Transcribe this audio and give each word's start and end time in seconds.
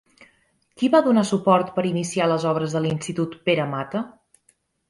Qui 0.79 0.89
va 0.95 1.01
donar 1.07 1.25
suport 1.31 1.69
per 1.77 1.85
iniciar 1.91 2.31
les 2.31 2.47
obres 2.53 2.75
de 2.79 2.81
l'Institut 2.87 3.39
Pere 3.51 3.71
Mata? 3.75 4.03